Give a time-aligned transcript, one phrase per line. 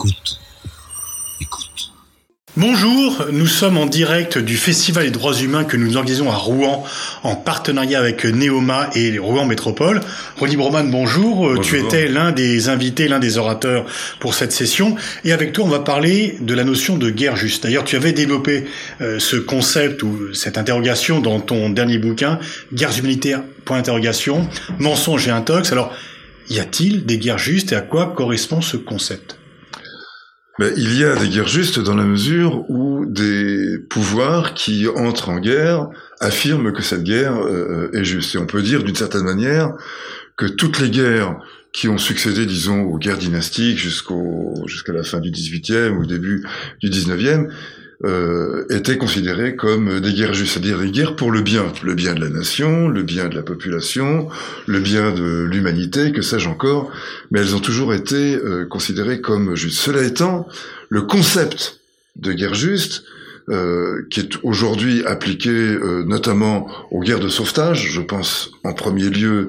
[0.00, 0.40] Écoute.
[1.42, 1.92] Écoute.
[2.56, 6.84] Bonjour, nous sommes en direct du Festival des droits humains que nous organisons à Rouen
[7.22, 10.00] en partenariat avec Neoma et Rouen Métropole.
[10.38, 11.48] Ronnie Broman, bonjour.
[11.48, 13.84] Euh, Tu étais l'un des invités, l'un des orateurs
[14.20, 14.96] pour cette session.
[15.24, 17.64] Et avec toi, on va parler de la notion de guerre juste.
[17.64, 18.64] D'ailleurs, tu avais développé
[19.02, 22.38] euh, ce concept ou cette interrogation dans ton dernier bouquin,
[22.72, 25.72] Guerres humanitaires, point d'interrogation, mensonge et intox.
[25.72, 25.92] Alors,
[26.48, 29.36] y a-t-il des guerres justes et à quoi correspond ce concept?
[30.60, 35.30] Ben, il y a des guerres justes dans la mesure où des pouvoirs qui entrent
[35.30, 35.88] en guerre
[36.20, 38.34] affirment que cette guerre euh, est juste.
[38.34, 39.72] Et on peut dire d'une certaine manière
[40.36, 41.38] que toutes les guerres
[41.72, 46.46] qui ont succédé, disons, aux guerres dynastiques jusqu'à la fin du XVIIIe ou début
[46.82, 47.50] du XIXe,
[48.04, 52.14] euh, étaient considérées comme des guerres justes, c'est-à-dire des guerres pour le bien, le bien
[52.14, 54.28] de la nation, le bien de la population,
[54.66, 56.90] le bien de l'humanité, que sais-je encore,
[57.30, 59.80] mais elles ont toujours été euh, considérées comme justes.
[59.80, 60.48] Cela étant,
[60.88, 61.80] le concept
[62.16, 63.04] de guerre juste,
[63.50, 69.10] euh, qui est aujourd'hui appliqué euh, notamment aux guerres de sauvetage, je pense en premier
[69.10, 69.48] lieu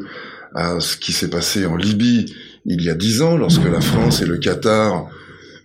[0.55, 2.33] à ce qui s'est passé en Libye
[2.65, 5.07] il y a dix ans, lorsque la France et le Qatar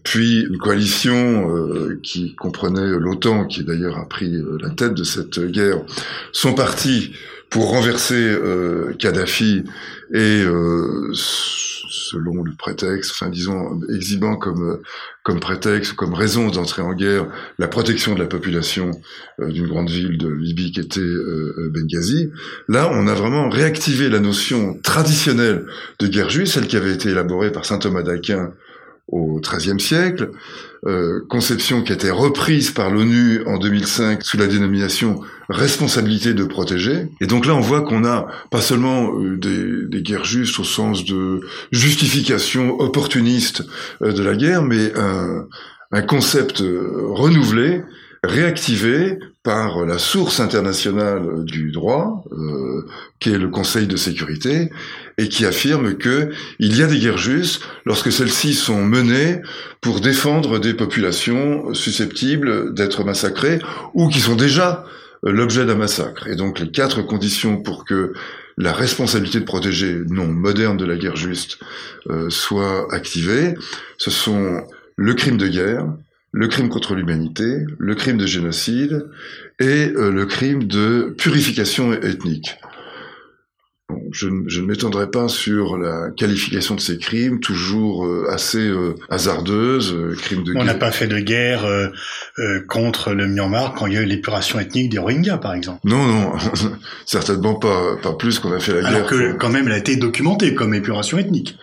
[0.06, 5.02] puis une coalition euh, qui comprenait l'OTAN, qui d'ailleurs a pris euh, la tête de
[5.02, 5.80] cette guerre,
[6.30, 7.10] sont partis
[7.50, 9.64] pour renverser euh, Kadhafi
[10.14, 10.44] et
[11.12, 14.78] selon le prétexte, enfin disons exhibant comme
[15.24, 17.26] comme prétexte, comme raison d'entrer en guerre,
[17.58, 18.92] la protection de la population
[19.40, 21.00] d'une grande ville de Libye qui était
[21.70, 22.30] Benghazi.
[22.68, 25.66] Là, on a vraiment réactivé la notion traditionnelle
[25.98, 28.52] de guerre juive, celle qui avait été élaborée par saint Thomas d'Aquin
[29.08, 30.30] au XIIIe siècle,
[30.84, 36.44] euh, conception qui a été reprise par l'ONU en 2005 sous la dénomination responsabilité de
[36.44, 37.08] protéger.
[37.20, 40.64] Et donc là, on voit qu'on a pas seulement euh, des, des, guerres justes au
[40.64, 41.40] sens de
[41.70, 43.62] justification opportuniste
[44.02, 45.46] euh, de la guerre, mais un,
[45.92, 47.82] un concept renouvelé
[48.22, 52.84] réactivé par la source internationale du droit, euh,
[53.20, 54.70] qui est le Conseil de sécurité,
[55.18, 59.40] et qui affirme que il y a des guerres justes lorsque celles-ci sont menées
[59.80, 63.60] pour défendre des populations susceptibles d'être massacrées
[63.94, 64.84] ou qui sont déjà
[65.22, 66.28] l'objet d'un massacre.
[66.28, 68.12] Et donc les quatre conditions pour que
[68.58, 71.58] la responsabilité de protéger, non moderne de la guerre juste,
[72.10, 73.54] euh, soit activée,
[73.98, 74.62] ce sont
[74.96, 75.86] le crime de guerre,
[76.32, 79.06] le crime contre l'humanité, le crime de génocide
[79.58, 82.58] et euh, le crime de purification ethnique.
[84.10, 89.96] je, ne m'étendrai pas sur la qualification de ces crimes, toujours euh, assez euh, hasardeuse,
[90.18, 91.64] crime de On n'a pas fait de guerre
[92.68, 95.80] contre le Myanmar quand il y a eu l'épuration ethnique des Rohingyas, par exemple.
[95.84, 96.32] Non, non,
[97.06, 98.88] certainement pas, pas plus qu'on a fait la guerre.
[98.90, 101.56] Alors que quand même, elle a été documentée comme épuration ethnique.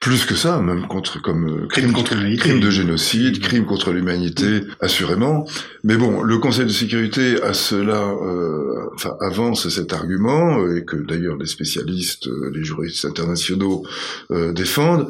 [0.00, 4.62] Plus que ça, même contre comme euh, crime, contre crime de génocide, crime contre l'humanité,
[4.80, 5.44] assurément.
[5.82, 10.96] Mais bon, le Conseil de sécurité a cela, euh, enfin avance cet argument et que
[10.96, 13.82] d'ailleurs les spécialistes, euh, les juristes internationaux
[14.30, 15.08] euh, défendent,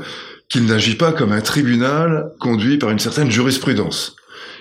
[0.48, 4.16] qu'il n'agit pas comme un tribunal conduit par une certaine jurisprudence.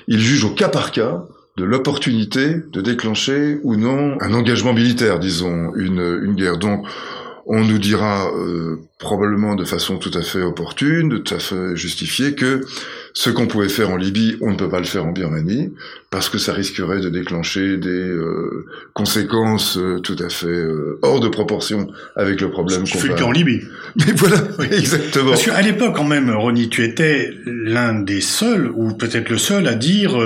[0.09, 5.19] Il juge au cas par cas de l'opportunité de déclencher ou non un engagement militaire,
[5.19, 6.57] disons, une, une guerre.
[6.57, 6.85] Donc
[7.49, 12.35] on nous dira euh, probablement de façon tout à fait opportune, tout à fait justifiée,
[12.35, 12.61] que
[13.13, 15.71] ce qu'on pouvait faire en Libye, on ne peut pas le faire en Birmanie,
[16.09, 20.61] parce que ça risquerait de déclencher des euh, conséquences euh, tout à fait
[21.01, 21.87] hors de proportion
[22.17, 23.61] avec le problème qu'on fut en Libye.
[23.95, 25.29] Mais voilà, exactement.
[25.29, 29.67] Parce qu'à l'époque, quand même, Ronnie, tu étais l'un des seuls, ou peut-être le seul,
[29.67, 30.17] à dire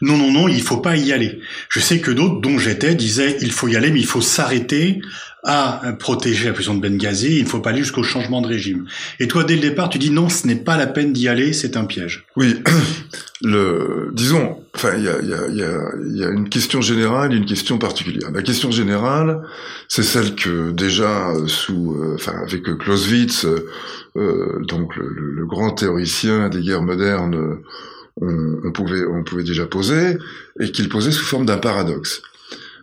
[0.00, 1.40] non, non, non, il faut pas y aller.
[1.68, 5.00] Je sais que d'autres, dont j'étais, disaient il faut y aller, mais il faut s'arrêter
[5.42, 8.84] à protéger la prison de Benghazi, il ne faut pas aller jusqu'au changement de régime.
[9.18, 11.52] Et toi, dès le départ, tu dis non, ce n'est pas la peine d'y aller,
[11.52, 12.26] c'est un piège.
[12.36, 12.62] Oui,
[13.42, 15.80] le, disons, enfin, il y a, y, a, y, a,
[16.12, 18.30] y a, une question générale et une question particulière.
[18.32, 19.42] La question générale,
[19.88, 23.46] c'est celle que déjà sous, euh, enfin, avec Clausewitz,
[24.16, 27.60] euh, donc le, le, grand théoricien des guerres modernes,
[28.20, 30.18] on, on pouvait, on pouvait déjà poser,
[30.58, 32.20] et qu'il posait sous forme d'un paradoxe.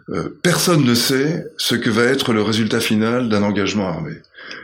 [0.09, 4.13] Euh, personne ne sait ce que va être le résultat final d'un engagement armé.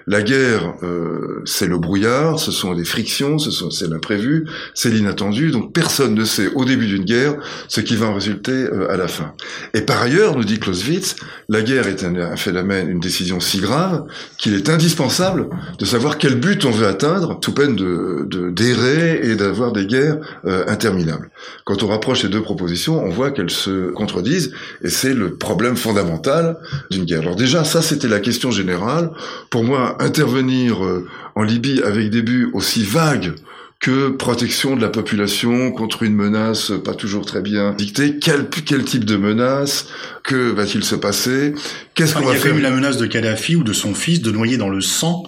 [0.08, 4.90] La guerre, euh, c'est le brouillard, ce sont des frictions, ce sont, c'est l'imprévu, c'est
[4.90, 5.52] l'inattendu.
[5.52, 7.36] Donc personne ne sait au début d'une guerre
[7.68, 9.34] ce qui va en résulter euh, à la fin.
[9.74, 11.16] Et par ailleurs, nous dit Clausewitz,
[11.50, 14.06] la guerre est un, phénomène, une décision si grave
[14.38, 19.36] qu'il est indispensable de savoir quel but on veut atteindre, sous peine de, d'errer et
[19.36, 21.30] d'avoir des guerres euh, interminables.
[21.66, 24.52] Quand on rapproche ces deux propositions, on voit qu'elles se contredisent,
[24.82, 26.58] et c'est le problème fondamental
[26.92, 27.22] d'une guerre.
[27.22, 29.12] Alors déjà, ça c'était la question générale.
[29.50, 33.34] Pour moi, intervenir euh, en Libye avec des buts aussi vagues
[33.80, 38.18] que protection de la population contre une menace pas toujours très bien dictée.
[38.18, 39.90] Quel, quel type de menace?
[40.24, 41.54] Que va-t-il se passer?
[41.94, 43.94] Qu'est-ce qu'on va faire Il y a eu la menace de Kadhafi ou de son
[43.94, 45.24] fils de noyer dans le sang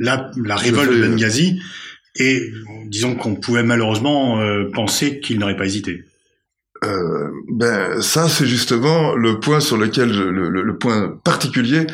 [0.00, 1.60] la, la révolte de Benghazi.
[2.16, 2.52] Et
[2.86, 6.04] disons qu'on pouvait malheureusement euh, penser qu'il n'aurait pas hésité.
[6.84, 11.86] Euh, ben ça c'est justement le point sur lequel le, le, point particulier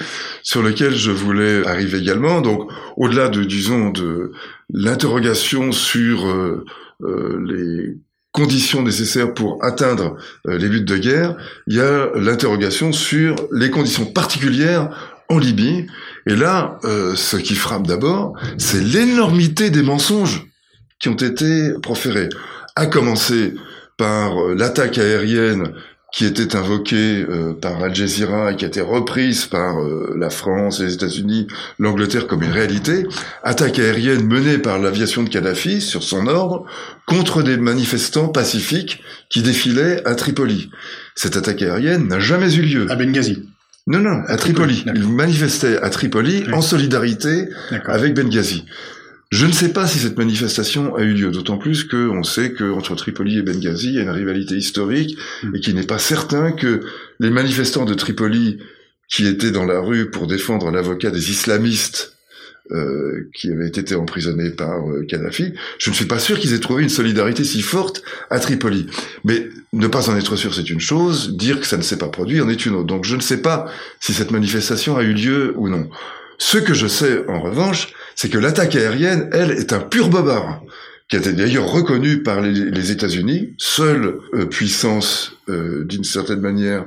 [0.42, 2.40] sur lequel je voulais arriver également.
[2.40, 4.32] Donc au-delà de disons de
[4.72, 6.64] l'interrogation sur euh,
[7.02, 7.98] euh, les
[8.32, 11.36] conditions nécessaires pour atteindre les buts de guerre,
[11.66, 14.88] il y a l'interrogation sur les conditions particulières
[15.28, 15.86] en Libye.
[16.26, 20.46] Et là, ce qui frappe d'abord, c'est l'énormité des mensonges
[21.00, 22.28] qui ont été proférés.
[22.76, 23.54] À commencer
[23.98, 25.74] par euh, l'attaque aérienne
[26.10, 30.30] qui était invoquée euh, par Al Jazeera et qui a été reprise par euh, la
[30.30, 31.48] France, les États-Unis,
[31.78, 33.06] l'Angleterre comme une réalité,
[33.42, 36.64] attaque aérienne menée par l'aviation de Kadhafi sur son ordre
[37.06, 40.70] contre des manifestants pacifiques qui défilaient à Tripoli.
[41.14, 42.90] Cette attaque aérienne n'a jamais eu lieu.
[42.90, 43.46] À Benghazi.
[43.86, 44.84] Non, non, à, Tripoli.
[44.94, 47.48] Ils manifestaient à Tripoli en solidarité
[47.86, 48.64] avec Benghazi.
[49.30, 52.94] Je ne sais pas si cette manifestation a eu lieu, d'autant plus qu'on sait qu'entre
[52.94, 55.54] Tripoli et Benghazi, il y a une rivalité historique hmm.
[55.54, 56.80] et qu'il n'est pas certain que
[57.20, 58.58] les manifestants de Tripoli
[59.08, 62.14] qui étaient dans la rue pour défendre l'avocat des islamistes
[62.70, 66.60] euh, qui avaient été emprisonnés par euh, Kadhafi, je ne suis pas sûr qu'ils aient
[66.60, 68.86] trouvé une solidarité si forte à Tripoli.
[69.24, 72.08] Mais ne pas en être sûr, c'est une chose, dire que ça ne s'est pas
[72.08, 72.86] produit en est une autre.
[72.86, 75.88] Donc je ne sais pas si cette manifestation a eu lieu ou non.
[76.38, 80.62] Ce que je sais, en revanche, c'est que l'attaque aérienne, elle, est un pur bobard,
[81.08, 86.84] qui a été d'ailleurs reconnu par les, États-Unis, seule euh, puissance, euh, d'une certaine manière,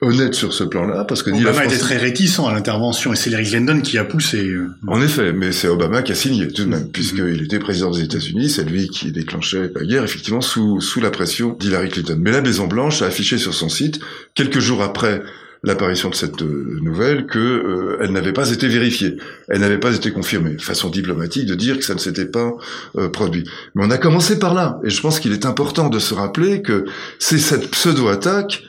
[0.00, 3.50] honnête sur ce plan-là, parce que Obama était très réticent à l'intervention, et c'est Larry
[3.50, 4.46] Glendon qui a poussé.
[4.46, 6.92] Euh, en effet, mais c'est Obama qui a signé tout de même, mm-hmm.
[6.92, 11.10] puisqu'il était président des États-Unis, c'est lui qui déclenchait la guerre, effectivement, sous, sous la
[11.10, 12.18] pression d'Hillary Clinton.
[12.20, 13.98] Mais la Maison Blanche a affiché sur son site,
[14.34, 15.22] quelques jours après
[15.64, 19.16] l'apparition de cette euh, nouvelle que euh, elle n'avait pas été vérifiée,
[19.48, 20.56] elle n'avait pas été confirmée.
[20.58, 22.52] Façon diplomatique de dire que ça ne s'était pas
[22.96, 23.44] euh, produit.
[23.74, 26.62] Mais on a commencé par là, et je pense qu'il est important de se rappeler
[26.62, 26.84] que
[27.18, 28.62] c'est cette pseudo-attaque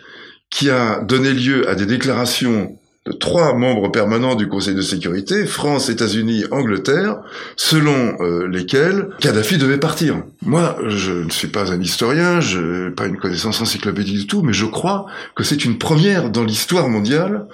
[0.49, 2.79] qui a donné lieu à des déclarations
[3.19, 7.17] trois membres permanents du Conseil de sécurité, France, États-Unis, Angleterre,
[7.55, 10.23] selon euh, lesquels Kadhafi devait partir.
[10.41, 14.41] Moi, je ne suis pas un historien, je n'ai pas une connaissance encyclopédique du tout,
[14.41, 15.05] mais je crois
[15.35, 17.45] que c'est une première dans l'histoire mondiale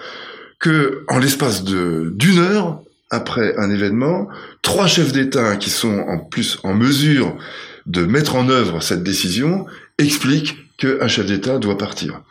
[0.59, 4.29] que, en l'espace d'une heure après un événement,
[4.61, 7.35] trois chefs d'État qui sont en plus en mesure
[7.87, 9.65] de mettre en œuvre cette décision
[9.97, 12.21] expliquent qu'un chef d'État doit partir.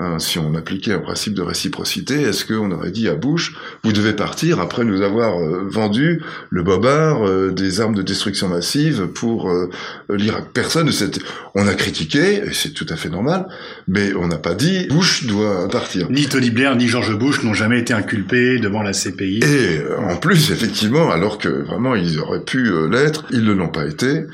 [0.00, 3.54] Hein, si on appliquait un principe de réciprocité, est-ce qu'on aurait dit à Bush,
[3.84, 8.48] vous devez partir après nous avoir euh, vendu le bobard euh, des armes de destruction
[8.48, 9.68] massive pour euh,
[10.08, 10.46] l'Irak?
[10.54, 11.10] Personne ne s'est...
[11.54, 13.46] On a critiqué, et c'est tout à fait normal,
[13.88, 16.10] mais on n'a pas dit Bush doit partir.
[16.10, 19.40] Ni Tony Blair ni George Bush n'ont jamais été inculpés devant la CPI.
[19.44, 23.84] Et en plus, effectivement, alors que vraiment ils auraient pu l'être, ils ne l'ont pas
[23.84, 24.24] été.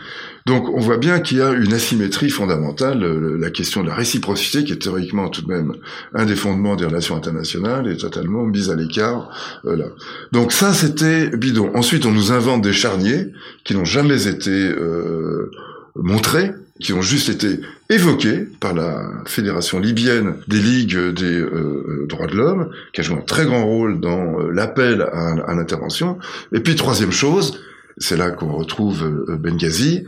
[0.46, 3.04] Donc on voit bien qu'il y a une asymétrie fondamentale,
[3.36, 5.74] la question de la réciprocité, qui est théoriquement tout de même
[6.14, 9.28] un des fondements des relations internationales, est totalement mise à l'écart.
[9.64, 9.86] Euh, là.
[10.30, 11.72] Donc ça, c'était bidon.
[11.74, 13.32] Ensuite, on nous invente des charniers
[13.64, 15.50] qui n'ont jamais été euh,
[15.96, 22.28] montrés, qui ont juste été évoqués par la Fédération libyenne des ligues des euh, droits
[22.28, 26.18] de l'homme, qui a joué un très grand rôle dans l'appel à, à l'intervention.
[26.52, 27.58] Et puis troisième chose,
[27.98, 30.04] c'est là qu'on retrouve Benghazi,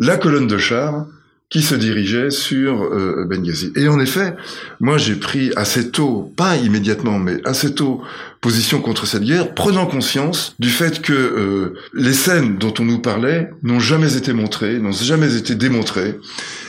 [0.00, 1.06] la colonne de chars
[1.50, 3.72] qui se dirigeait sur euh, Benghazi.
[3.74, 4.34] Et en effet,
[4.78, 8.02] moi j'ai pris assez tôt, pas immédiatement, mais assez tôt,
[8.40, 13.00] position contre cette guerre, prenant conscience du fait que euh, les scènes dont on nous
[13.00, 16.18] parlait n'ont jamais été montrées, n'ont jamais été démontrées,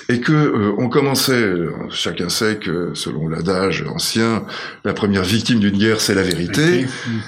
[0.10, 1.54] et que euh, on commençait,
[1.90, 4.46] chacun sait que selon l'adage ancien,
[4.84, 6.86] la première victime d'une guerre c'est la vérité.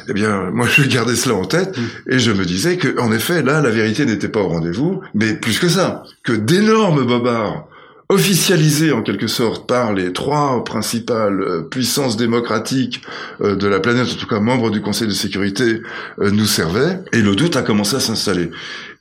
[0.08, 1.76] Eh bien, moi je gardais cela en tête
[2.10, 5.34] et je me disais que, en effet, là, la vérité n'était pas au rendez-vous, mais
[5.34, 7.68] plus que ça, que d'énormes bobards
[8.10, 13.02] officialisés en quelque sorte par les trois principales euh, puissances démocratiques
[13.42, 15.82] euh, de la planète, en tout cas membres du Conseil de sécurité,
[16.20, 18.52] nous servaient, et le doute a commencé à s'installer.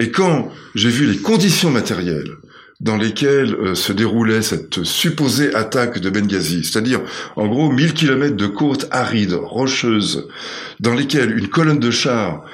[0.00, 2.37] Et quand j'ai vu les conditions matérielles
[2.83, 7.01] dans lesquels euh, se déroulait cette supposée attaque de Benghazi, c'est-à-dire
[7.37, 10.29] en gros 1000 kilomètres de côtes arides, rocheuses,
[10.81, 12.45] dans lesquelles une colonne de chars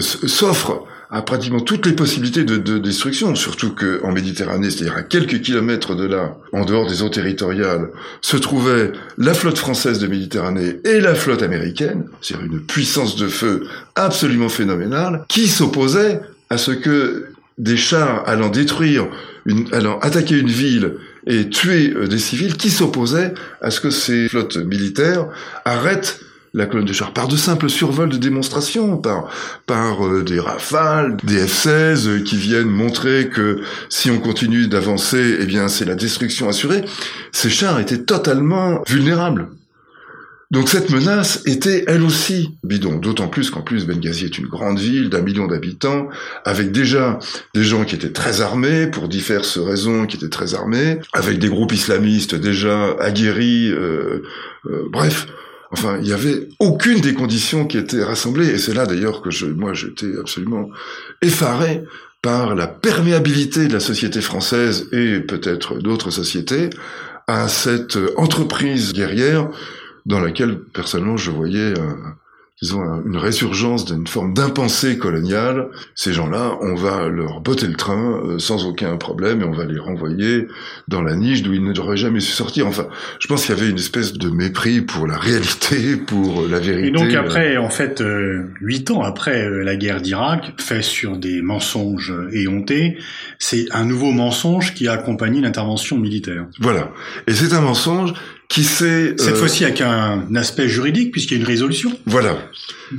[0.00, 5.94] s'offre à pratiquement toutes les possibilités de, destruction, surtout qu'en Méditerranée, c'est-à-dire à quelques kilomètres
[5.94, 7.90] de là, en dehors des eaux territoriales,
[8.22, 13.28] se trouvait la flotte française de Méditerranée et la flotte américaine, c'est-à-dire une puissance de
[13.28, 17.26] feu absolument phénoménale, qui s'opposait à ce que
[17.58, 19.08] des chars allant détruire,
[19.72, 20.94] allant attaquer une ville
[21.26, 25.26] et tuer des civils qui s'opposaient à ce que ces flottes militaires
[25.64, 26.20] arrêtent
[26.54, 29.30] la colonne de chars par de simples survols de démonstration, par
[29.66, 35.38] par euh, des rafales, des F-16 euh, qui viennent montrer que si on continue d'avancer,
[35.40, 36.84] eh bien c'est la destruction assurée.
[37.32, 39.48] Ces chars étaient totalement vulnérables.
[40.52, 44.78] Donc cette menace était elle aussi bidon, d'autant plus qu'en plus Benghazi est une grande
[44.78, 46.08] ville d'un million d'habitants,
[46.44, 47.18] avec déjà
[47.54, 51.48] des gens qui étaient très armés, pour diverses raisons qui étaient très armés, avec des
[51.48, 54.22] groupes islamistes déjà aguerris, euh,
[54.90, 55.26] bref,
[55.74, 59.30] Enfin, il y avait aucune des conditions qui étaient rassemblées, et c'est là d'ailleurs que
[59.30, 60.68] je, moi, j'étais absolument
[61.22, 61.82] effaré
[62.20, 66.68] par la perméabilité de la société française et peut-être d'autres sociétés
[67.26, 69.48] à cette entreprise guerrière
[70.06, 71.74] dans laquelle personnellement je voyais
[72.62, 75.66] ils ont une résurgence d'une forme d'impensée coloniale.
[75.96, 79.64] Ces gens-là, on va leur botter le train euh, sans aucun problème et on va
[79.64, 80.46] les renvoyer
[80.86, 82.68] dans la niche d'où ils n'auraient jamais su sortir.
[82.68, 82.86] Enfin,
[83.18, 86.86] je pense qu'il y avait une espèce de mépris pour la réalité, pour la vérité.
[86.86, 91.16] Et donc après, en fait, euh, huit ans après euh, la guerre d'Irak, fait sur
[91.16, 92.96] des mensonges éhontés,
[93.40, 96.46] c'est un nouveau mensonge qui a accompagné l'intervention militaire.
[96.60, 96.92] Voilà.
[97.26, 98.14] Et c'est un mensonge
[98.52, 101.90] qui Cette euh, fois-ci avec un aspect juridique, puisqu'il y a une résolution.
[102.04, 102.36] Voilà.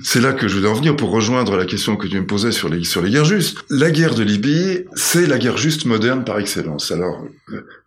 [0.03, 2.51] C'est là que je voulais en venir pour rejoindre la question que tu me posais
[2.51, 3.60] sur les, sur les guerres justes.
[3.69, 6.91] La guerre de Libye, c'est la guerre juste moderne par excellence.
[6.91, 7.24] Alors,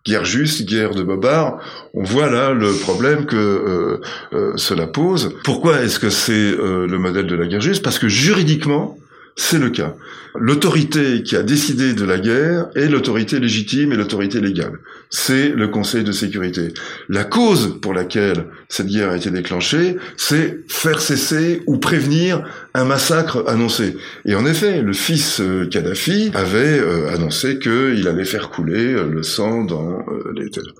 [0.05, 1.59] guerre juste, guerre de Bobard,
[1.93, 5.35] on voit là le problème que euh, euh, cela pose.
[5.43, 7.83] Pourquoi est-ce que c'est le modèle de la guerre juste?
[7.83, 8.97] Parce que juridiquement,
[9.37, 9.95] c'est le cas.
[10.35, 14.79] L'autorité qui a décidé de la guerre est l'autorité légitime et l'autorité légale.
[15.11, 16.73] C'est le Conseil de sécurité.
[17.07, 22.85] La cause pour laquelle cette guerre a été déclenchée, c'est faire cesser ou prévenir un
[22.85, 23.95] massacre annoncé.
[24.25, 29.07] Et en effet, le fils euh, Kadhafi avait euh, annoncé qu'il allait faire couler euh,
[29.07, 30.03] le sang dans
[30.35, 30.73] les terres.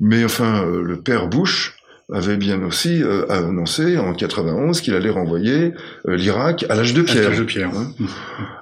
[0.00, 1.79] Mais enfin, le père Bush,
[2.12, 5.74] avait bien aussi euh, annoncé en 91 qu'il allait renvoyer
[6.08, 7.36] euh, l'Irak à l'âge de pierre.
[7.36, 7.70] De pierre.
[7.74, 7.92] Hein.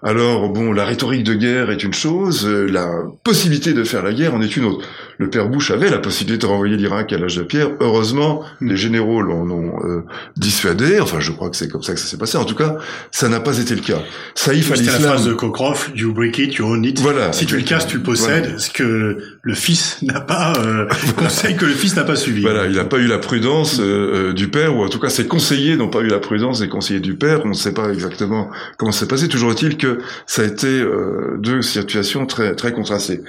[0.02, 4.12] Alors bon, la rhétorique de guerre est une chose, euh, la possibilité de faire la
[4.12, 4.86] guerre en est une autre.
[5.18, 7.70] Le père Bush avait la possibilité de renvoyer l'Irak à l'âge de pierre.
[7.80, 8.68] Heureusement, mm.
[8.68, 10.04] les généraux l'en ont
[10.36, 11.00] dissuadé.
[11.00, 12.38] Enfin, je crois que c'est comme ça que ça s'est passé.
[12.38, 12.76] En tout cas,
[13.10, 14.02] ça n'a pas été le cas.
[14.34, 15.02] Saïf al-Islam...
[15.02, 17.00] la phrase de Cockcroft, you break it, you own it.
[17.00, 17.32] Voilà.
[17.32, 18.58] Si tu le casses, tu le possèdes.
[18.58, 22.42] Ce que le fils n'a pas, euh, conseil que le fils n'a pas suivi.
[22.42, 25.08] Voilà, il n'a pas eu la prudence euh, euh, du père, ou en tout cas
[25.08, 27.42] ses conseillers n'ont pas eu la prudence des conseillers du père.
[27.44, 29.28] On ne sait pas exactement comment ça s'est passé.
[29.28, 33.22] Toujours est-il que ça a été euh, deux situations très très contrastées.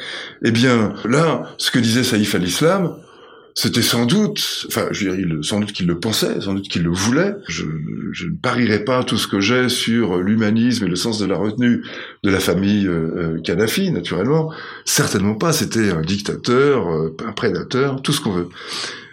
[0.43, 2.95] Eh bien, là, ce que disait Saïf al-Islam,
[3.55, 6.83] c'était sans doute, enfin, je veux dire, sans doute qu'il le pensait, sans doute qu'il
[6.83, 7.36] le voulait.
[7.48, 7.65] Je,
[8.13, 11.36] je, ne parierai pas tout ce que j'ai sur l'humanisme et le sens de la
[11.36, 11.83] retenue
[12.24, 14.51] de la famille euh, euh Kadhafi, naturellement.
[14.86, 15.51] Certainement pas.
[15.51, 18.50] C'était un dictateur, euh, un prédateur, tout ce qu'on veut.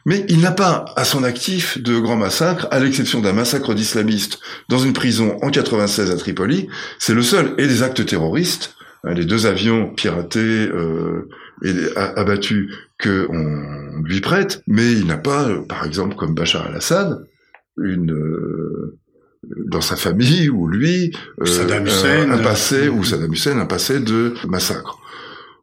[0.05, 4.39] Mais il n'a pas à son actif de grands massacres, à l'exception d'un massacre d'islamistes
[4.69, 6.69] dans une prison en 96 à Tripoli.
[7.01, 7.55] C'est le seul.
[7.59, 11.29] Et des actes terroristes, hein, les deux avions piratés euh,
[11.63, 17.27] et abattus que on lui prête, mais il n'a pas, par exemple, comme Bachar al-Assad,
[17.79, 18.99] une euh,
[19.67, 24.99] dans sa famille ou lui euh, un, passé ou Saddam Hussein un passé de massacre.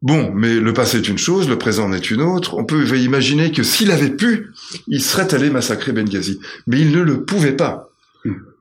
[0.01, 2.55] Bon, mais le passé est une chose, le présent en est une autre.
[2.55, 4.49] On peut imaginer que s'il avait pu,
[4.87, 7.92] il serait allé massacrer Benghazi, mais il ne le pouvait pas.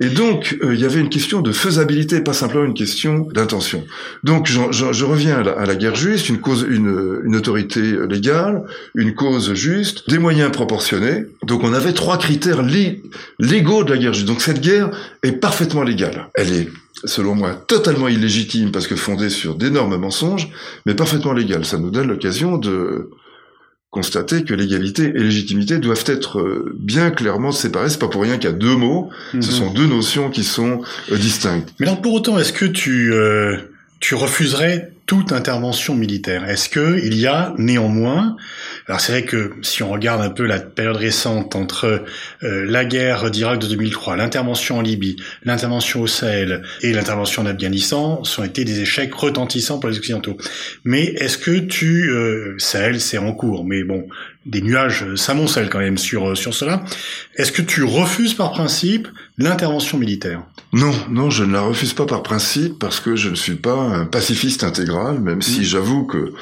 [0.01, 3.85] Et donc, euh, il y avait une question de faisabilité, pas simplement une question d'intention.
[4.25, 8.65] Donc, je, reviens à la, guerre juste, une cause, une, une, autorité légale,
[8.97, 11.27] une cause juste, des moyens proportionnés.
[11.45, 12.63] Donc, on avait trois critères
[13.39, 14.27] légaux de la guerre juste.
[14.27, 14.91] Donc, cette guerre
[15.23, 16.29] est parfaitement légale.
[16.35, 16.69] Elle est
[17.05, 20.49] selon moi, totalement illégitime parce que fondée sur d'énormes mensonges,
[20.87, 21.65] mais parfaitement légale.
[21.65, 23.11] Ça nous donne l'occasion de
[23.93, 27.91] constater que l'égalité et légitimité doivent être euh, bien clairement séparées.
[27.91, 29.11] C'est pas pour rien qu'il y a deux mots.
[29.33, 29.43] Ce mhm.
[29.43, 30.81] sont deux notions qui sont
[31.13, 31.73] euh, distinctes.
[31.79, 33.59] Mais donc pour autant, est-ce que tu euh,
[34.01, 36.49] tu refuserais toute intervention militaire?
[36.49, 38.37] Est-ce que il y a néanmoins,
[38.93, 42.05] alors c'est vrai que si on regarde un peu la période récente entre
[42.43, 47.47] euh, la guerre d'Irak de 2003, l'intervention en Libye, l'intervention au Sahel et l'intervention en
[47.47, 50.37] Afghanistan, sont été des échecs retentissants pour les Occidentaux.
[50.85, 54.07] Mais est-ce que tu euh, Sahel c'est en cours, mais bon,
[54.45, 56.85] des nuages s'amoncellent quand même sur sur cela.
[57.37, 59.09] Est-ce que tu refuses par principe
[59.39, 60.43] l'intervention militaire?
[60.73, 63.75] Non, non, je ne la refuse pas par principe parce que je ne suis pas
[63.75, 66.33] un pacifiste intégral même si j'avoue que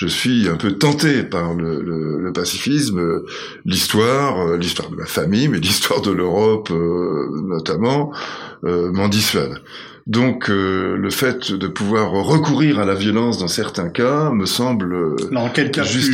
[0.00, 3.22] je suis un peu tenté par le, pacifisme,
[3.66, 8.10] l'histoire, euh, l'histoire de ma famille, mais l'histoire de l'Europe euh, notamment,
[8.64, 9.60] euh, m'en dissuade.
[10.06, 15.52] Donc le fait de pouvoir recourir à la violence dans certains cas me semble alors,
[15.52, 16.12] quel cas juste,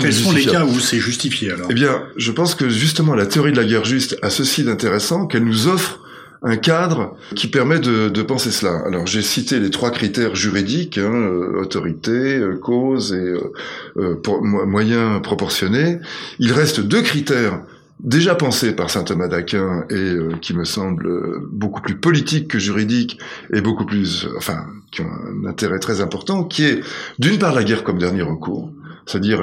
[0.00, 1.66] quels sont les cas où c'est justifié alors?
[1.68, 5.26] Eh bien, je pense que justement la théorie de la guerre juste a ceci d'intéressant
[5.26, 6.00] qu'elle nous offre
[6.44, 8.82] un cadre qui permet de, de penser cela.
[8.86, 13.52] Alors j'ai cité les trois critères juridiques, hein, euh, autorité, euh, cause et euh,
[13.96, 16.00] euh moyen proportionné.
[16.38, 17.62] Il reste deux critères
[17.98, 23.18] déjà pensés par saint Thomas d'Aquin et qui me semblent beaucoup plus politiques que juridiques
[23.52, 26.80] et beaucoup plus, enfin, qui ont un intérêt très important, qui est
[27.18, 28.70] d'une part la guerre comme dernier recours,
[29.06, 29.42] c'est-à-dire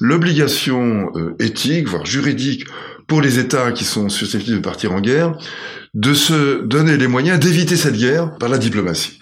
[0.00, 2.64] l'obligation éthique, voire juridique,
[3.06, 5.36] pour les États qui sont susceptibles de partir en guerre,
[5.94, 9.18] de se donner les moyens d'éviter cette guerre par la diplomatie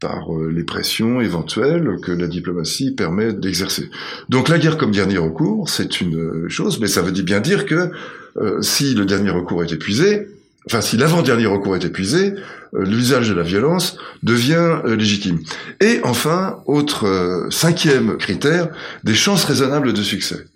[0.00, 3.90] par euh, les pressions éventuelles que la diplomatie permet d'exercer.
[4.28, 7.66] Donc la guerre comme dernier recours, c'est une euh, chose, mais ça veut bien dire
[7.66, 7.90] que
[8.36, 10.28] euh, si le dernier recours est épuisé,
[10.66, 12.34] enfin si l'avant-dernier recours est épuisé,
[12.72, 15.40] l'usage de la violence devient légitime.
[15.80, 18.68] Et enfin, autre cinquième critère,
[19.04, 20.46] des chances raisonnables de succès.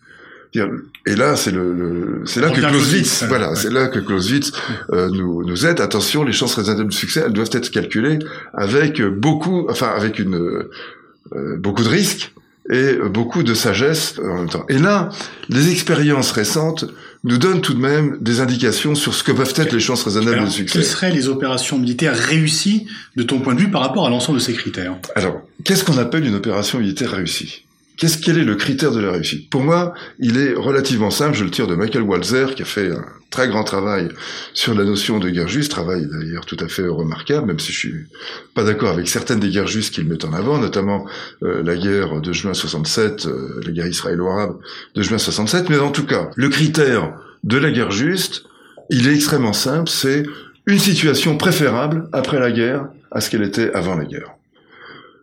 [1.06, 4.52] Et là, c'est le, c'est là que Clausewitz, voilà, c'est là que Clausewitz
[4.92, 5.80] euh, nous, nous aide.
[5.80, 8.18] Attention, les chances raisonnables de succès, elles doivent être calculées
[8.52, 12.32] avec beaucoup, enfin avec une euh, beaucoup de risques
[12.68, 14.64] et beaucoup de sagesse en même temps.
[14.68, 15.10] Et là,
[15.48, 16.84] les expériences récentes
[17.24, 20.44] nous donnent tout de même des indications sur ce que peuvent être les chances raisonnables
[20.44, 20.78] de succès.
[20.78, 22.86] Quelles seraient les opérations militaires réussies
[23.16, 24.96] de ton point de vue par rapport à l'ensemble de ces critères?
[25.14, 27.66] Alors, qu'est-ce qu'on appelle une opération militaire réussie?
[28.00, 29.50] Qu'est-ce quel est le critère de la réussite?
[29.50, 31.36] Pour moi, il est relativement simple.
[31.36, 34.08] Je le tire de Michael Walzer, qui a fait un très grand travail
[34.54, 37.78] sur la notion de guerre juste, travail d'ailleurs tout à fait remarquable, même si je
[37.78, 38.06] suis
[38.54, 41.04] pas d'accord avec certaines des guerres justes qu'il met en avant, notamment
[41.42, 44.56] euh, la guerre de juin 67, euh, la guerre israélo-arabe
[44.94, 45.68] de juin 67.
[45.68, 47.12] Mais en tout cas, le critère
[47.44, 48.44] de la guerre juste,
[48.88, 49.90] il est extrêmement simple.
[49.90, 50.22] C'est
[50.64, 54.36] une situation préférable après la guerre à ce qu'elle était avant la guerre.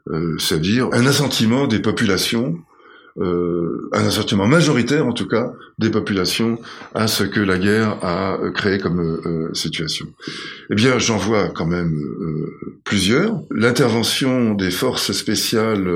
[0.09, 2.59] Euh, c'est-à-dire un assentiment des populations,
[3.19, 6.59] euh, un assentiment majoritaire en tout cas des populations
[6.93, 10.05] à ce que la guerre a créé comme euh, situation.
[10.69, 11.99] Eh bien, j'en vois quand même
[12.83, 13.41] plusieurs.
[13.51, 15.89] L'intervention des forces spéciales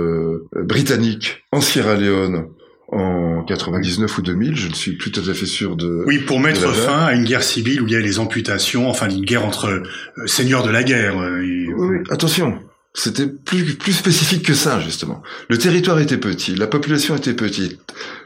[0.63, 2.45] britanniques en Sierra Leone
[2.91, 6.03] en 99 ou 2000, je ne suis plus tout à fait sûr de.
[6.05, 9.09] Oui, pour mettre fin à une guerre civile où il y a les amputations, enfin
[9.09, 9.83] une guerre entre
[10.25, 11.15] seigneurs de la guerre.
[11.17, 11.69] Oui,
[12.09, 12.59] attention.
[12.93, 15.23] C'était plus, plus spécifique que ça, justement.
[15.49, 17.79] Le territoire était petit, la population était petite.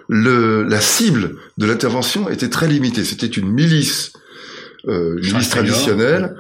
[0.10, 3.04] Le, la cible de l'intervention était très limitée.
[3.04, 4.14] C'était une milice,
[4.88, 6.36] euh, une milice traditionnelle,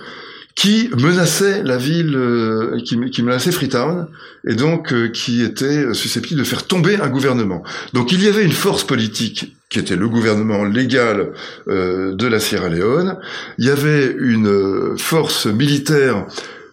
[0.56, 4.08] qui menaçait la ville, euh, qui, qui, menaçait Freetown,
[4.48, 7.62] et donc euh, qui était susceptible de faire tomber un gouvernement.
[7.94, 11.34] Donc il y avait une force politique qui était le gouvernement légal
[11.68, 13.18] euh, de la Sierra Leone.
[13.58, 16.26] Il y avait une force militaire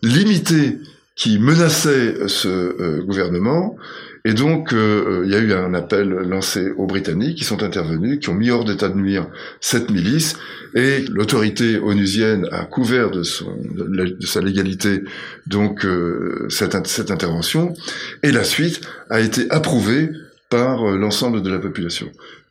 [0.04, 0.78] limitée
[1.14, 3.76] qui menaçait ce euh, gouvernement.
[4.24, 8.20] Et donc, euh, il y a eu un appel lancé aux Britanniques qui sont intervenus,
[8.20, 9.26] qui ont mis hors d'état de nuire
[9.60, 10.36] cette milice,
[10.74, 15.02] et l'autorité onusienne a couvert de, son, de, sa légalité
[15.46, 17.74] donc euh, cette, cette intervention,
[18.22, 20.10] et la suite a été approuvée
[20.48, 22.08] par l'ensemble de la population.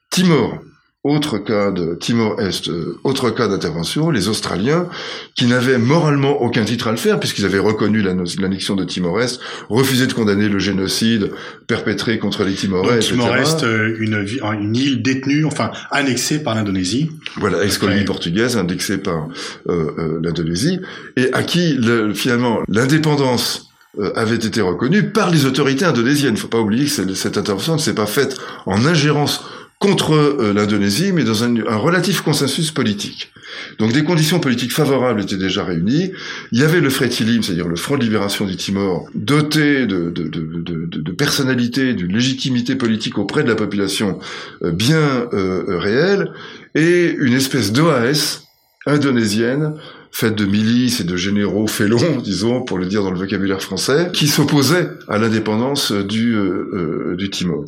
[0.10, 0.62] Timor,
[1.04, 4.88] autre cas de Timor-Est, euh, autre cas d'intervention, les Australiens,
[5.36, 10.06] qui n'avaient moralement aucun titre à le faire, puisqu'ils avaient reconnu l'annexion de Timor-Est, refusé
[10.06, 11.32] de condamner le génocide
[11.66, 14.28] perpétré contre les Timorais, Timor-Est, euh, une,
[14.62, 17.10] une, île détenue, enfin annexée par l'Indonésie.
[17.38, 19.28] Voilà, ex-colonie portugaise, annexée par
[19.70, 20.82] euh, l'Indonésie,
[21.18, 23.70] et à qui, le, finalement, l'indépendance
[24.16, 26.32] avait été reconnue par les autorités indonésiennes.
[26.32, 29.44] Il ne faut pas oublier que cette intervention ne s'est pas faite en ingérence
[29.82, 33.34] contre euh, l'Indonésie, mais dans un, un, relatif consensus politique.
[33.80, 36.12] Donc des conditions politiques favorables étaient déjà réunies.
[36.52, 40.28] Il y avait le Fretilim, c'est-à-dire le Front de libération du Timor, doté de, de,
[40.28, 44.20] de, de personnalité, d'une légitimité politique auprès de la population
[44.64, 46.32] euh, bien euh, réelle,
[46.76, 48.44] et une espèce d'OAS
[48.86, 49.74] indonésienne
[50.12, 54.12] faite de milices et de généraux félons, disons, pour le dire dans le vocabulaire français,
[54.14, 57.66] qui s'opposait à l'indépendance du, euh, du Timor.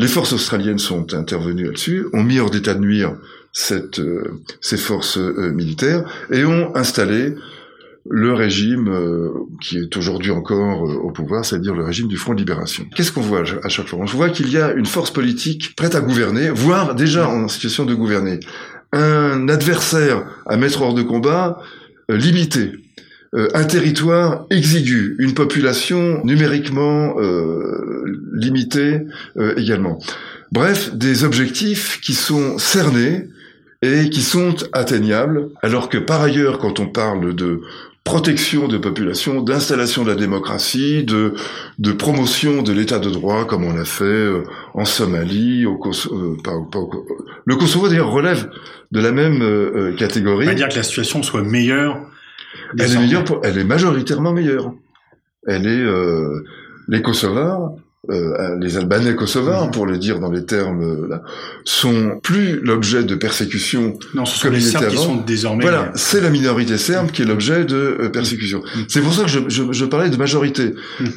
[0.00, 3.16] Les forces australiennes sont intervenues là-dessus, ont mis hors d'état de nuire
[3.70, 7.34] euh, ces forces euh, militaires et ont installé
[8.08, 9.28] le régime euh,
[9.60, 12.86] qui est aujourd'hui encore au pouvoir, c'est-à-dire le régime du Front de Libération.
[12.96, 13.98] Qu'est-ce qu'on voit à chaque fois?
[14.00, 17.84] On voit qu'il y a une force politique prête à gouverner, voire déjà en situation
[17.84, 18.40] de gouverner.
[18.94, 21.60] Un adversaire à mettre hors de combat
[22.08, 22.72] limité.
[23.32, 29.02] Euh, un territoire exigu, une population numériquement euh, limitée
[29.36, 30.00] euh, également.
[30.50, 33.28] Bref, des objectifs qui sont cernés
[33.82, 37.60] et qui sont atteignables, alors que par ailleurs, quand on parle de
[38.02, 41.34] protection de population, d'installation de la démocratie, de,
[41.78, 44.42] de promotion de l'état de droit, comme on l'a fait euh,
[44.74, 46.36] en Somalie, au Kosovo.
[46.42, 46.80] Pas, pas
[47.44, 48.50] le Kosovo d'ailleurs relève
[48.90, 50.46] de la même euh, catégorie.
[50.46, 52.09] Va dire que la situation soit meilleure.
[52.78, 54.72] Elle est meilleure, elle est majoritairement meilleure.
[55.46, 55.84] Elle est
[56.88, 57.72] les Kosovars
[58.08, 59.70] euh, les Albanais kosovars, mhm.
[59.72, 61.22] pour le dire dans les termes euh, là,
[61.64, 63.98] sont plus l'objet de persécution.
[64.14, 65.62] Non, ce sont les Serbes qui sont désormais.
[65.62, 68.62] Voilà, c'est la minorité serbe qui est l'objet de euh, persécution.
[68.74, 68.84] Mhm.
[68.88, 70.74] C'est pour ça que je, je, je, parlais de majorité.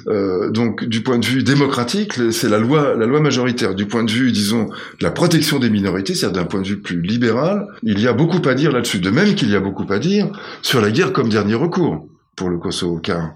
[0.07, 3.75] Euh, donc, du point de vue démocratique, c'est la loi, la loi majoritaire.
[3.75, 6.81] Du point de vue, disons, de la protection des minorités, c'est-à-dire d'un point de vue
[6.81, 8.99] plus libéral, il y a beaucoup à dire là-dessus.
[8.99, 10.29] De même qu'il y a beaucoup à dire
[10.61, 13.35] sur la guerre comme dernier recours pour le Kosovo, car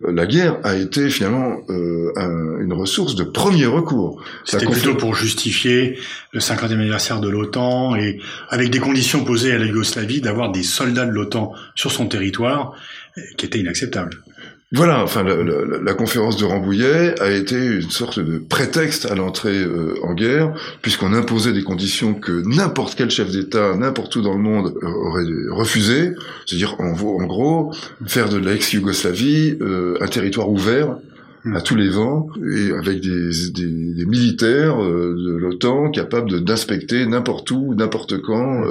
[0.00, 4.22] la guerre a été finalement euh, une ressource de premier recours.
[4.44, 5.98] C'était plutôt pour justifier
[6.32, 10.62] le 50e anniversaire de l'OTAN et avec des conditions posées à la Yougoslavie d'avoir des
[10.62, 12.74] soldats de l'OTAN sur son territoire
[13.36, 14.22] qui étaient inacceptables.
[14.72, 19.94] Voilà, enfin, la, conférence de Rambouillet a été une sorte de prétexte à l'entrée euh,
[20.02, 24.42] en guerre, puisqu'on imposait des conditions que n'importe quel chef d'État, n'importe où dans le
[24.42, 26.14] monde, euh, aurait refusé,
[26.46, 27.72] c'est-à-dire en, en, gros
[28.06, 30.96] faire de l'ex-Yougoslavie euh, un territoire ouvert
[31.54, 38.20] à tous les vents et avec des, militaires de l'OTAN capables d'inspecter n'importe où, n'importe
[38.20, 38.64] quand,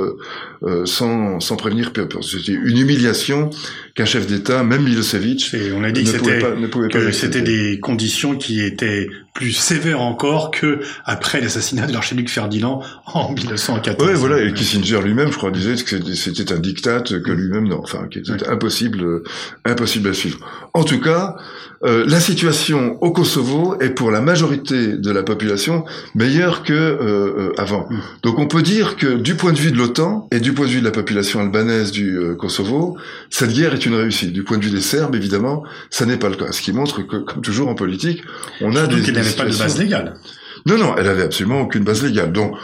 [0.84, 1.93] sans, sans prévenir.
[2.21, 3.49] C'était une humiliation
[3.95, 9.08] qu'un chef d'État, même Milosevic, et on a dit que c'était des conditions qui étaient
[9.34, 14.10] plus sévères encore que après l'assassinat de l'archiduc Ferdinand en 1914.
[14.10, 17.79] Oui, voilà, et Kissinger lui-même, je crois, disait que c'était un diktat que lui-même, non,
[17.81, 19.23] enfin, qui était impossible,
[19.63, 20.39] impossible à suivre.
[20.73, 21.38] En tout cas,
[21.84, 26.97] euh, la situation au Kosovo est pour la majorité de la population meilleure que euh,
[27.01, 27.88] euh, avant.
[27.89, 27.99] Mm.
[28.23, 30.71] Donc on peut dire que du point de vue de l'OTAN et du point de
[30.71, 32.97] vue de la population albanaise du Kosovo,
[33.29, 34.34] cette guerre est une réussite.
[34.34, 36.52] Du point de vue des Serbes, évidemment, ça n'est pas le cas.
[36.52, 38.24] Ce qui montre que, comme toujours en politique,
[38.62, 40.17] on a des, qu'elle n'avait pas de base légale.
[40.65, 42.32] Non, non, elle avait absolument aucune base légale.
[42.32, 42.56] Donc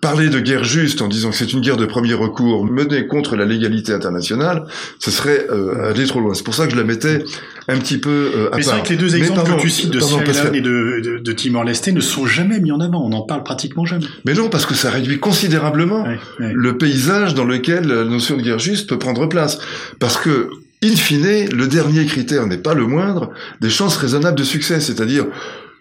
[0.00, 3.36] Parler de guerre juste en disant que c'est une guerre de premier recours menée contre
[3.36, 4.64] la légalité internationale,
[4.98, 6.32] ce serait euh, aller trop loin.
[6.32, 7.22] C'est pour ça que je la mettais
[7.68, 9.90] un petit peu euh, à Mais c'est vrai que les deux exemples que tu cites
[9.90, 10.22] de Sierra
[10.54, 13.04] et de, de, Timor-Leste ne sont jamais mis en avant.
[13.04, 14.06] On en parle pratiquement jamais.
[14.24, 16.06] Mais non, parce que ça réduit considérablement
[16.38, 19.58] le paysage dans lequel la notion de guerre juste peut prendre place.
[19.98, 20.50] Parce que
[20.82, 25.26] In fine, le dernier critère n'est pas le moindre des chances raisonnables de succès, c'est-à-dire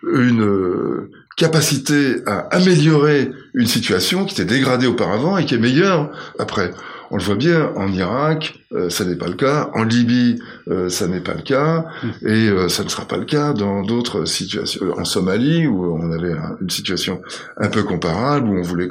[0.04, 1.08] une
[1.40, 6.72] capacité à améliorer une situation qui était dégradée auparavant et qui est meilleure après.
[7.12, 9.72] On le voit bien en Irak, euh, ça n'est pas le cas.
[9.74, 11.86] En Libye, euh, ça n'est pas le cas,
[12.22, 14.94] et euh, ça ne sera pas le cas dans d'autres situations.
[14.96, 17.22] En Somalie, où on avait une situation
[17.58, 18.90] un peu comparable, où on voulait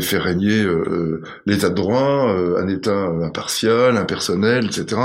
[0.00, 0.64] faire régner
[1.46, 5.00] l'état de droit, un état impartial, impersonnel, etc.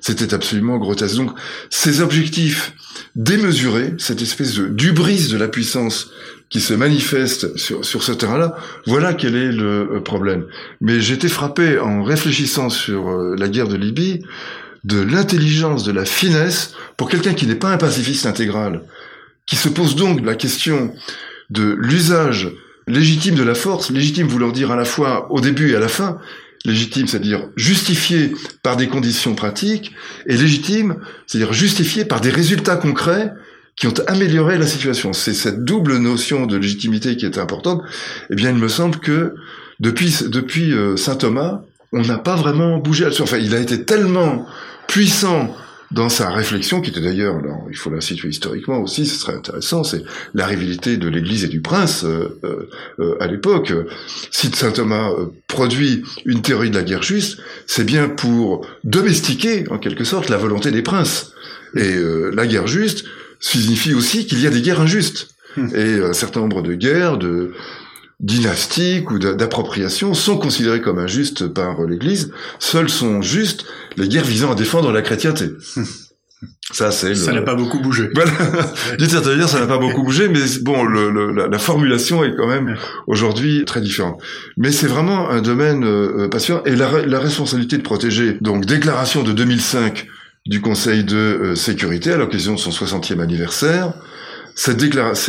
[0.00, 1.16] C'était absolument grotesque.
[1.16, 1.32] Donc,
[1.70, 2.72] ces objectifs
[3.16, 6.10] démesurés, cette espèce de d'ubris de la puissance
[6.50, 10.46] qui se manifeste sur, sur ce terrain-là, voilà quel est le euh, problème.
[10.80, 14.22] Mais j'étais frappé en réfléchissant sur euh, la guerre de Libye
[14.84, 18.82] de l'intelligence, de la finesse pour quelqu'un qui n'est pas un pacifiste intégral,
[19.46, 20.94] qui se pose donc la question
[21.50, 22.50] de l'usage
[22.86, 25.88] légitime de la force, légitime voulant dire à la fois au début et à la
[25.88, 26.18] fin,
[26.64, 28.32] légitime, c'est-à-dire justifié
[28.62, 29.92] par des conditions pratiques,
[30.26, 33.32] et légitime, c'est-à-dire justifié par des résultats concrets
[33.80, 35.14] qui ont amélioré la situation.
[35.14, 37.82] C'est cette double notion de légitimité qui est importante.
[38.30, 39.34] Eh bien, il me semble que
[39.80, 41.62] depuis, depuis euh, saint Thomas,
[41.92, 43.22] on n'a pas vraiment bougé là-dessus.
[43.22, 44.46] Enfin, il a été tellement
[44.86, 45.56] puissant
[45.92, 49.82] dans sa réflexion, qui était d'ailleurs, il faut la situer historiquement aussi, ce serait intéressant,
[49.82, 52.38] c'est la rivalité de l'Église et du prince euh,
[53.00, 53.72] euh, à l'époque.
[54.30, 55.10] Si saint Thomas
[55.48, 60.36] produit une théorie de la guerre juste, c'est bien pour domestiquer en quelque sorte la
[60.36, 61.32] volonté des princes.
[61.76, 61.96] Et
[62.32, 63.04] la guerre juste,
[63.40, 65.28] signifie aussi qu'il y a des guerres injustes.
[65.56, 65.68] Hmm.
[65.74, 67.52] Et un certain nombre de guerres, de
[68.20, 72.32] dynastiques ou d'appropriation sont considérées comme injustes par l'Église.
[72.58, 73.64] Seules sont justes
[73.96, 75.46] les guerres visant à défendre la chrétienté.
[75.74, 75.84] Hmm.
[76.72, 78.08] Ça, c'est ça n'a pas beaucoup bougé.
[78.14, 78.30] Voilà.
[78.98, 82.46] D'une certaine manière, ça n'a pas beaucoup bougé, mais bon, le, la, formulation est quand
[82.46, 82.76] même
[83.06, 84.22] aujourd'hui très différente.
[84.56, 88.38] Mais c'est vraiment un domaine euh, passionnant et la, la responsabilité de protéger.
[88.40, 90.06] Donc, déclaration de 2005
[90.46, 93.94] du Conseil de euh, sécurité à l'occasion de son 60e anniversaire.
[94.54, 94.78] Cette,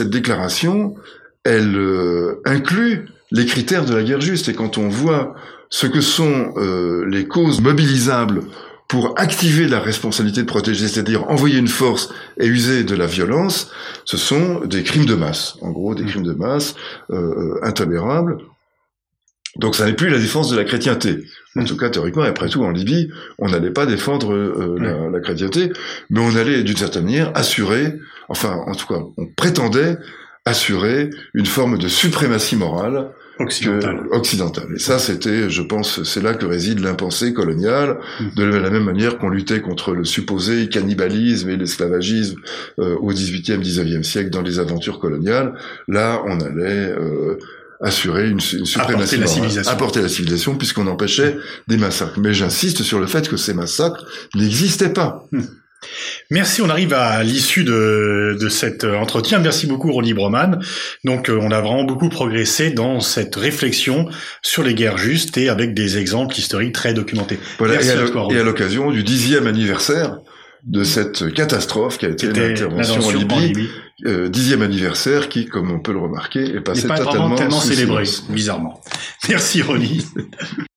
[0.09, 0.95] déclaration,
[1.43, 4.49] elle euh, inclut les critères de la guerre juste.
[4.49, 5.35] Et quand on voit
[5.69, 8.41] ce que sont euh, les causes mobilisables
[8.87, 13.71] pour activer la responsabilité de protéger, c'est-à-dire envoyer une force et user de la violence,
[14.03, 16.07] ce sont des crimes de masse, en gros des mmh.
[16.07, 16.75] crimes de masse
[17.61, 18.37] intolérables.
[19.57, 21.25] Donc ça n'est plus la défense de la chrétienté.
[21.57, 25.19] En tout cas, théoriquement, après tout, en Libye, on n'allait pas défendre euh, la, la,
[25.19, 25.71] chrétienté,
[26.09, 29.97] mais on allait, d'une certaine manière, assurer, enfin, en tout cas, on prétendait
[30.45, 34.07] assurer une forme de suprématie morale occidentale.
[34.11, 34.67] occidentale.
[34.75, 38.25] Et ça, c'était, je pense, c'est là que réside l'impensé colonial, mm.
[38.35, 42.39] de la même manière qu'on luttait contre le supposé cannibalisme et l'esclavagisme
[42.79, 45.53] euh, au XVIIIe, XIXe siècle dans les aventures coloniales.
[45.87, 47.37] Là, on allait euh,
[47.83, 52.19] assurer une, une suprématie apporter la civilisation, apporter la civilisation, puisqu'on empêchait des massacres.
[52.19, 55.23] Mais j'insiste sur le fait que ces massacres n'existaient pas.
[55.31, 55.41] Mm.
[56.29, 59.39] Merci, on arrive à l'issue de, de cet entretien.
[59.39, 60.59] Merci beaucoup, Ronnie Broman.
[61.03, 64.07] Donc, euh, on a vraiment beaucoup progressé dans cette réflexion
[64.43, 67.39] sur les guerres justes et avec des exemples historiques très documentés.
[67.57, 70.17] Voilà, Merci et à l'occasion du dixième anniversaire
[70.63, 73.69] de cette catastrophe qui a été l'intervention en Libye, en Libye.
[74.05, 77.61] Euh, dixième anniversaire qui, comme on peut le remarquer, est passé pas totalement tellement
[78.29, 78.81] bizarrement.
[79.29, 80.05] Merci, Ronnie.